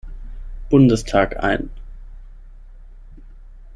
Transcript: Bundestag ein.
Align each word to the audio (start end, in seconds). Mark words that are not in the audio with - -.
Bundestag 0.71 1.37
ein. 1.43 1.69